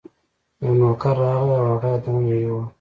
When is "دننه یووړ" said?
2.03-2.63